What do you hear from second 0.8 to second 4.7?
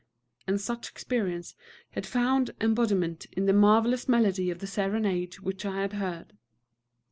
experience had found embodiment in the marvellous melody of the